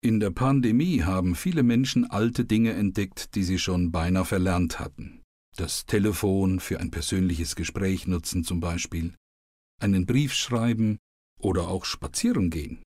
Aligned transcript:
In 0.00 0.20
der 0.20 0.30
Pandemie 0.30 1.02
haben 1.02 1.34
viele 1.34 1.64
Menschen 1.64 2.08
alte 2.08 2.44
Dinge 2.44 2.72
entdeckt, 2.72 3.34
die 3.34 3.42
sie 3.42 3.58
schon 3.58 3.90
beinahe 3.90 4.24
verlernt 4.24 4.78
hatten. 4.78 5.22
Das 5.56 5.86
Telefon 5.86 6.60
für 6.60 6.78
ein 6.78 6.92
persönliches 6.92 7.56
Gespräch 7.56 8.06
nutzen 8.06 8.44
zum 8.44 8.60
Beispiel, 8.60 9.16
einen 9.80 10.06
Brief 10.06 10.34
schreiben 10.34 10.98
oder 11.40 11.66
auch 11.66 11.84
spazieren 11.84 12.50
gehen. 12.50 12.84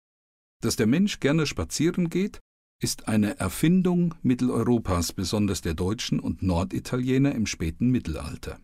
Dass 0.60 0.74
der 0.74 0.88
Mensch 0.88 1.20
gerne 1.20 1.46
spazieren 1.46 2.10
geht, 2.10 2.40
ist 2.82 3.06
eine 3.06 3.38
Erfindung 3.38 4.16
Mitteleuropas, 4.22 5.12
besonders 5.12 5.60
der 5.60 5.74
Deutschen 5.74 6.18
und 6.18 6.42
Norditaliener 6.42 7.34
im 7.36 7.46
späten 7.46 7.90
Mittelalter. 7.90 8.58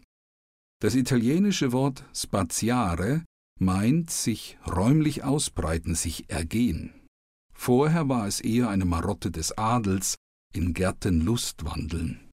Das 0.80 0.96
italienische 0.96 1.70
Wort 1.70 2.04
spaziare 2.12 3.24
meint 3.60 4.10
sich 4.10 4.58
räumlich 4.66 5.22
ausbreiten, 5.22 5.94
sich 5.94 6.28
ergehen. 6.28 7.01
Vorher 7.64 8.08
war 8.08 8.26
es 8.26 8.40
eher 8.40 8.70
eine 8.70 8.84
Marotte 8.84 9.30
des 9.30 9.56
Adels, 9.56 10.16
in 10.52 10.74
Gärten 10.74 11.20
Lustwandeln. 11.20 12.28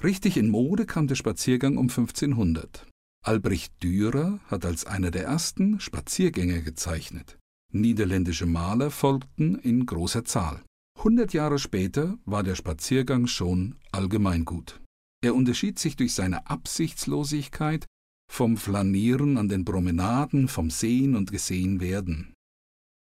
Richtig 0.00 0.36
in 0.36 0.48
Mode 0.48 0.86
kam 0.86 1.08
der 1.08 1.16
Spaziergang 1.16 1.76
um 1.76 1.88
1500. 1.88 2.86
Albrecht 3.24 3.82
Dürer 3.82 4.38
hat 4.46 4.64
als 4.64 4.86
einer 4.86 5.10
der 5.10 5.24
ersten 5.24 5.80
Spaziergänge 5.80 6.62
gezeichnet. 6.62 7.36
Niederländische 7.72 8.46
Maler 8.46 8.92
folgten 8.92 9.56
in 9.56 9.86
großer 9.86 10.24
Zahl. 10.24 10.62
Hundert 11.02 11.32
Jahre 11.32 11.58
später 11.58 12.16
war 12.24 12.44
der 12.44 12.54
Spaziergang 12.54 13.26
schon 13.26 13.74
allgemeingut. 13.90 14.80
Er 15.20 15.34
unterschied 15.34 15.80
sich 15.80 15.96
durch 15.96 16.14
seine 16.14 16.48
Absichtslosigkeit 16.48 17.86
vom 18.32 18.56
Flanieren 18.56 19.36
an 19.36 19.48
den 19.48 19.64
Promenaden, 19.64 20.46
vom 20.46 20.70
Sehen 20.70 21.16
und 21.16 21.32
Gesehenwerden. 21.32 22.33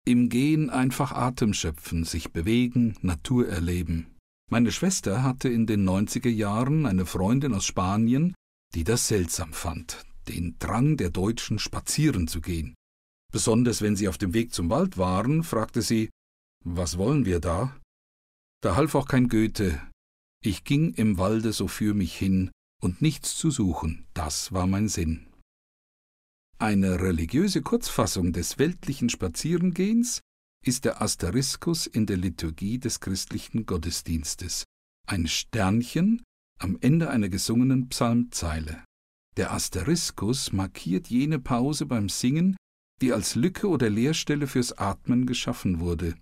Im 0.05 0.27
Gehen 0.27 0.70
einfach 0.70 1.13
Atem 1.13 1.53
schöpfen, 1.53 2.03
sich 2.03 2.34
bewegen, 2.34 2.98
Natur 3.02 3.48
erleben. 3.48 4.07
Meine 4.52 4.71
Schwester 4.73 5.23
hatte 5.23 5.48
in 5.48 5.66
den 5.66 5.88
90er 5.88 6.30
Jahren 6.30 6.86
eine 6.86 7.05
Freundin 7.05 7.53
aus 7.53 7.66
Spanien, 7.66 8.36
die 8.75 8.83
das 8.83 9.08
seltsam 9.08 9.53
fand, 9.53 10.05
den 10.27 10.58
Drang 10.59 10.97
der 10.97 11.09
Deutschen 11.09 11.58
spazieren 11.58 12.27
zu 12.27 12.42
gehen. 12.42 12.75
Besonders 13.31 13.81
wenn 13.81 13.95
sie 13.95 14.09
auf 14.09 14.17
dem 14.17 14.33
Weg 14.33 14.53
zum 14.53 14.69
Wald 14.69 14.97
waren, 14.97 15.42
fragte 15.42 15.81
sie, 15.81 16.09
was 16.66 16.97
wollen 16.97 17.25
wir 17.25 17.39
da? 17.39 17.75
Da 18.61 18.75
half 18.75 18.95
auch 18.95 19.08
kein 19.08 19.30
Goethe. 19.30 19.81
Ich 20.44 20.66
ging 20.66 20.94
im 20.95 21.17
Walde 21.17 21.53
so 21.53 21.70
für 21.70 21.94
mich 21.94 22.16
hin, 22.16 22.52
und 22.81 23.02
nichts 23.02 23.38
zu 23.38 23.49
suchen, 23.52 24.05
das 24.14 24.52
war 24.52 24.67
mein 24.67 24.89
Sinn. 24.89 25.27
Eine 26.64 27.02
religiöse 27.02 27.61
Kurzfassung 27.61 28.31
des 28.31 28.58
weltlichen 28.58 29.09
Spazierengehens 29.09 30.22
ist 30.66 30.86
der 30.86 31.02
Asteriskus 31.02 31.88
in 31.88 32.05
der 32.05 32.16
Liturgie 32.16 32.80
des 32.80 33.02
christlichen 33.02 33.66
Gottesdienstes, 33.66 34.64
ein 35.05 35.28
Sternchen 35.28 36.23
am 36.59 36.78
Ende 36.80 37.09
einer 37.09 37.28
gesungenen 37.28 37.89
Psalmzeile. 37.89 38.86
Der 39.36 39.52
Asteriskus 39.52 40.53
markiert 40.53 41.09
jene 41.09 41.38
Pause 41.38 41.86
beim 41.86 42.08
Singen, 42.08 42.55
die 43.02 43.11
als 43.11 43.36
Lücke 43.36 43.67
oder 43.67 43.89
Leerstelle 43.89 44.48
fürs 44.48 44.72
Atmen 44.72 45.25
geschaffen 45.25 45.81
wurde. 45.81 46.16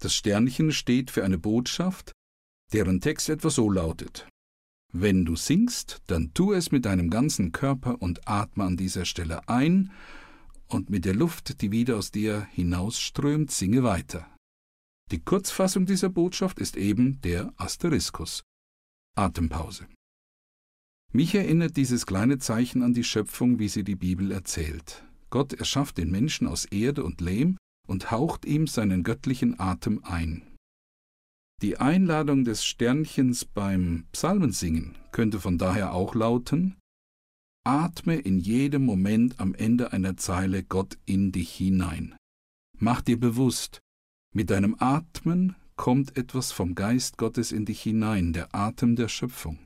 Das 0.00 0.14
Sternchen 0.14 0.70
steht 0.70 1.10
für 1.10 1.24
eine 1.24 1.38
Botschaft, 1.38 2.12
deren 2.72 3.00
Text 3.00 3.28
etwa 3.28 3.50
so 3.50 3.68
lautet 3.68 4.28
wenn 5.00 5.24
du 5.24 5.36
singst, 5.36 6.02
dann 6.06 6.32
tu 6.34 6.52
es 6.52 6.72
mit 6.72 6.84
deinem 6.84 7.10
ganzen 7.10 7.52
Körper 7.52 8.00
und 8.00 8.28
atme 8.28 8.64
an 8.64 8.76
dieser 8.76 9.04
Stelle 9.04 9.48
ein, 9.48 9.90
und 10.68 10.90
mit 10.90 11.04
der 11.04 11.14
Luft, 11.14 11.60
die 11.62 11.70
wieder 11.70 11.96
aus 11.96 12.10
dir 12.10 12.46
hinausströmt, 12.52 13.50
singe 13.50 13.82
weiter. 13.82 14.26
Die 15.12 15.20
Kurzfassung 15.20 15.86
dieser 15.86 16.08
Botschaft 16.08 16.58
ist 16.58 16.76
eben 16.76 17.20
der 17.20 17.52
Asteriskus. 17.56 18.42
Atempause. 19.16 19.86
Mich 21.12 21.34
erinnert 21.34 21.76
dieses 21.76 22.04
kleine 22.04 22.38
Zeichen 22.38 22.82
an 22.82 22.92
die 22.92 23.04
Schöpfung, 23.04 23.58
wie 23.58 23.68
sie 23.68 23.84
die 23.84 23.94
Bibel 23.94 24.32
erzählt. 24.32 25.04
Gott 25.30 25.52
erschafft 25.52 25.98
den 25.98 26.10
Menschen 26.10 26.46
aus 26.48 26.64
Erde 26.64 27.04
und 27.04 27.20
Lehm 27.20 27.56
und 27.86 28.10
haucht 28.10 28.44
ihm 28.44 28.66
seinen 28.66 29.04
göttlichen 29.04 29.58
Atem 29.60 30.02
ein. 30.04 30.55
Die 31.62 31.78
Einladung 31.78 32.44
des 32.44 32.66
Sternchens 32.66 33.46
beim 33.46 34.04
Psalmensingen 34.12 34.94
könnte 35.10 35.40
von 35.40 35.56
daher 35.56 35.94
auch 35.94 36.14
lauten 36.14 36.76
Atme 37.64 38.16
in 38.16 38.38
jedem 38.38 38.84
Moment 38.84 39.40
am 39.40 39.54
Ende 39.54 39.92
einer 39.92 40.18
Zeile 40.18 40.62
Gott 40.62 40.98
in 41.06 41.32
dich 41.32 41.52
hinein. 41.52 42.14
Mach 42.78 43.00
dir 43.00 43.18
bewusst, 43.18 43.80
mit 44.34 44.50
deinem 44.50 44.76
Atmen 44.78 45.56
kommt 45.76 46.16
etwas 46.16 46.52
vom 46.52 46.74
Geist 46.74 47.16
Gottes 47.16 47.52
in 47.52 47.64
dich 47.64 47.82
hinein, 47.82 48.34
der 48.34 48.54
Atem 48.54 48.94
der 48.94 49.08
Schöpfung. 49.08 49.58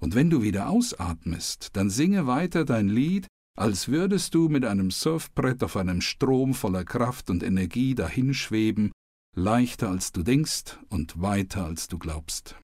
Und 0.00 0.14
wenn 0.14 0.30
du 0.30 0.42
wieder 0.42 0.70
ausatmest, 0.70 1.76
dann 1.76 1.90
singe 1.90 2.26
weiter 2.26 2.64
dein 2.64 2.88
Lied, 2.88 3.26
als 3.56 3.88
würdest 3.88 4.34
du 4.34 4.48
mit 4.48 4.64
einem 4.64 4.90
Surfbrett 4.90 5.62
auf 5.62 5.76
einem 5.76 6.00
Strom 6.00 6.54
voller 6.54 6.84
Kraft 6.84 7.28
und 7.28 7.42
Energie 7.42 7.94
dahinschweben 7.94 8.92
leichter 9.34 9.88
als 9.88 10.12
du 10.12 10.22
denkst 10.22 10.78
und 10.88 11.20
weiter 11.20 11.64
als 11.64 11.88
du 11.88 11.98
glaubst. 11.98 12.56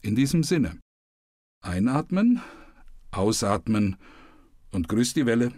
In 0.00 0.16
diesem 0.16 0.42
Sinne. 0.42 0.80
Einatmen, 1.62 2.40
ausatmen 3.10 3.96
und 4.72 4.88
grüß 4.88 5.14
die 5.14 5.26
Welle. 5.26 5.52